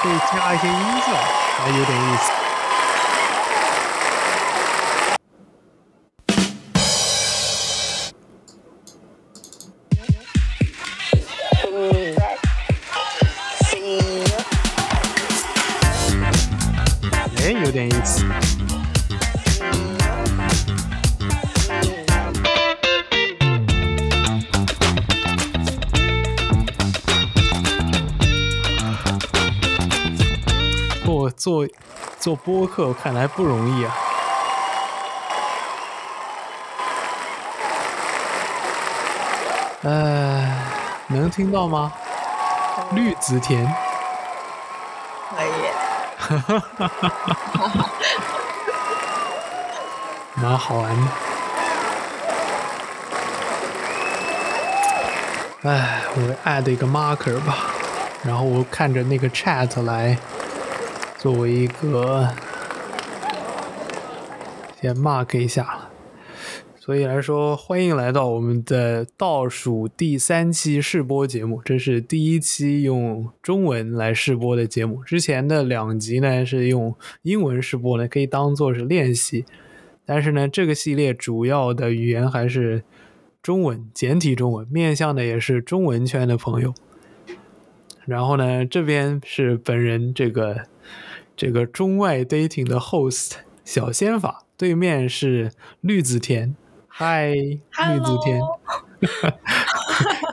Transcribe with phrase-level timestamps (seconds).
[0.00, 0.74] 还可以加一些音
[1.04, 1.12] 效，
[1.58, 2.30] 还有点意思。
[17.40, 18.24] 哎，有点意思。
[31.38, 31.74] 做做
[32.18, 33.94] 做播客看来不容易啊！
[39.82, 40.50] 呃，
[41.06, 41.92] 能听到吗？
[42.92, 43.64] 绿子田，
[45.36, 45.50] 可以，
[46.18, 47.08] 哈哈哈哈
[47.54, 47.90] 哈哈
[50.34, 51.06] 蛮好玩的。
[55.62, 57.56] 哎，我 add 一个 marker 吧，
[58.24, 60.16] 然后我看着那个 chat 来
[61.18, 62.28] 作为一个
[64.80, 65.88] 先 mark 一下。
[66.78, 71.60] 所以来说，欢迎来到我们的倒数第三期试播节目。
[71.62, 79.44] 这是第一期用中文来试播的节目，之前的两集呢是用英文试播的，可以当做是练习。
[80.06, 82.82] 但是呢，这个系列主要的语言还是
[83.42, 86.72] 中文，简体中文，面向的也是中文圈的朋友。
[88.08, 90.62] 然后呢，这边是本人这个
[91.36, 93.32] 这个中外 dating 的 host
[93.66, 96.56] 小仙法，对面是绿子田。
[96.86, 98.40] 嗨，绿子田，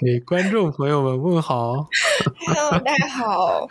[0.00, 1.86] 给观众朋友们问好。
[2.44, 3.68] Hello，大家好。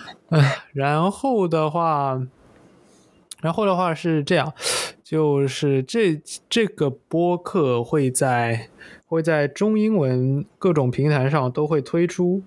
[0.74, 2.20] 然后的话，
[3.40, 4.52] 然后的话是这样，
[5.02, 6.20] 就是这
[6.50, 8.68] 这个播客会在
[9.06, 12.42] 会在中英文各种平台上都会推出。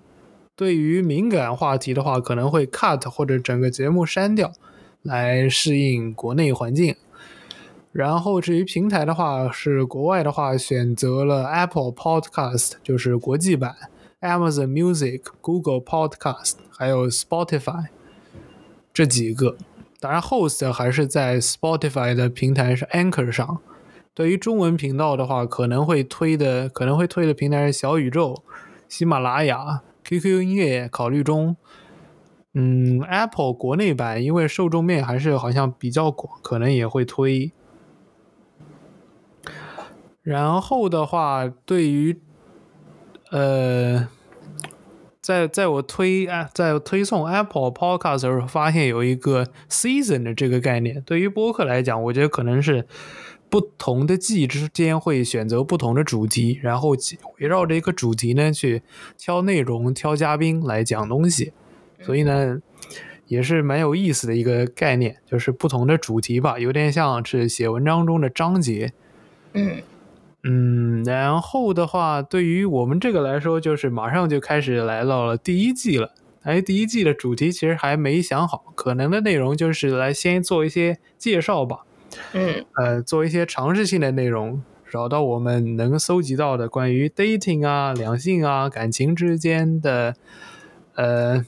[0.59, 4.51] 对于敏感话题的话，可能会 cut 或者整个节目删掉，
[5.03, 6.97] 来适应国内环境。
[7.93, 13.73] 然后至于平台的话，是国外的话选择了 Apple Podcast，就是国际版
[14.19, 17.85] ，Amazon Music、Google Podcast，还有 Spotify
[18.93, 19.55] 这几个。
[20.01, 23.59] 当然，host 还是在 Spotify 的平台是 Anchor 上。
[24.13, 28.43] 对于中文频道的话，可能会推的可能会推的平台是小宇宙、
[28.89, 31.55] 喜马拉雅、QQ 音乐，考虑中。
[32.55, 37.51] 嗯，Apple 国内版因为受众面还是好像比较广，可能也会推。
[40.23, 42.19] 然后的话，对于
[43.29, 44.07] 呃，
[45.21, 50.99] 在在我推啊，在推送 Apple Podcast 的时候，发现有一个 season 的这个概念。
[51.03, 52.87] 对于播客来讲，我觉得可能是
[53.49, 56.95] 不同的季之间会选择不同的主题，然后
[57.39, 58.83] 围绕着一个主题呢去
[59.17, 61.51] 挑内容、挑嘉宾来讲东西。
[62.01, 62.59] 所以呢，
[63.27, 68.93] 也是蛮有意思的一个概念，就是不同的主题吧，有点像是写文章中的章节。
[69.53, 69.81] 嗯
[70.43, 76.13] 嗯，然后的话，对于我们这个来说，就是马上就开始来到了第一季了。
[76.43, 81.79] 哎，第一季的主题其实还没想好，可能的内容就是来先做一些介绍吧。
[82.33, 84.61] 嗯呃，做一些尝试性的内容，
[84.91, 90.15] 找到我们能搜集到的关于 dating 啊、两性啊、感情之间的
[90.95, 91.45] 呃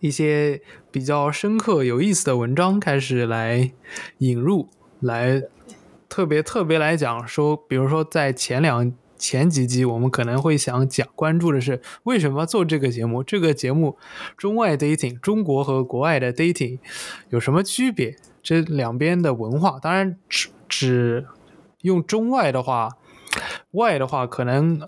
[0.00, 0.60] 一些
[0.90, 3.72] 比较深刻、有意思的文章，开始来
[4.18, 4.68] 引入，
[5.00, 5.42] 来
[6.08, 13.98] 特别特别来讲说，比如说在前两前几集，我们可能会想讲关注的是为什么做这个节目，这个节目
[14.38, 16.78] 中外 dating 中国和国外的 dating
[17.28, 18.16] 有什么区别？
[18.42, 21.26] 这两边的文化，当然只只
[21.82, 22.96] 用中外的话，
[23.72, 24.80] 外的话可能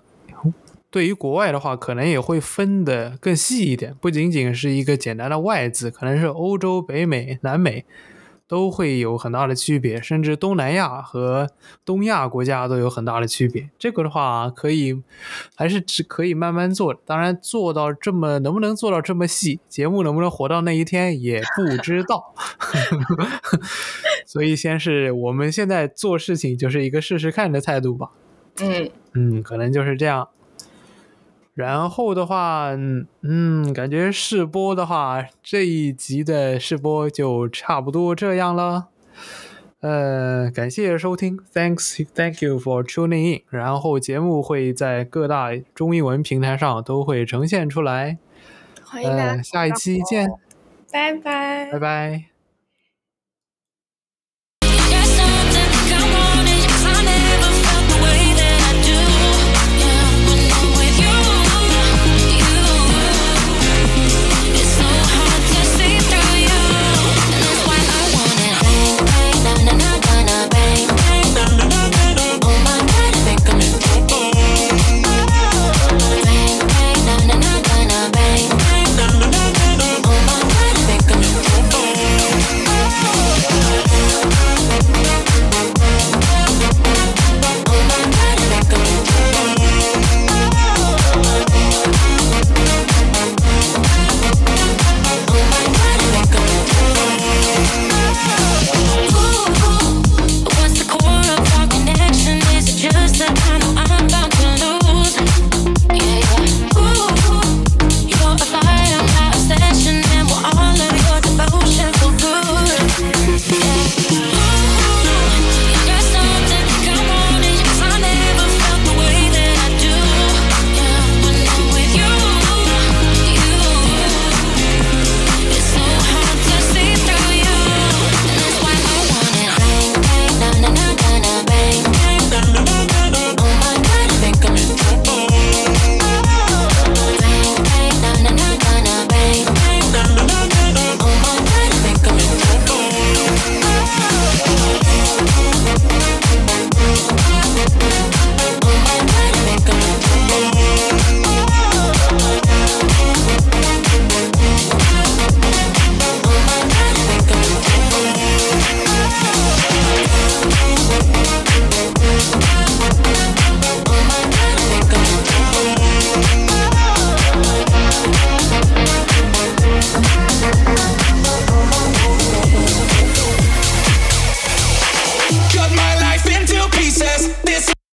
[0.89, 7.85] 对于国外的话，可能也会分得更细一点，不仅仅是一个简单的外字，可能是欧洲、北美、南美
[8.53, 11.49] 都会有很大的区别，甚至东南亚和
[11.83, 13.67] 东亚国家都有很大的区别。
[13.79, 15.01] 这个的话，可以
[15.55, 22.35] 还是只可以慢慢做，当然做到这么能不能做到这么细，节目能不能活到那一天也不知道。
[24.27, 28.11] 所以，先是我们现在做事情就是一个试试看的态度吧。
[28.61, 30.29] 嗯嗯，可能就是这样。
[31.53, 38.87] 然后的话，嗯嗯，感觉试播的话，这一集的试播就差不多这样了。
[39.81, 43.41] 呃，感谢收听，Thanks, Thank you for tuning in。
[43.49, 48.17] 然后节目会在各大中英文平台上都会呈现出来。
[48.85, 50.29] 欢迎大家呃，下一期见，
[50.91, 52.32] 拜拜拜拜。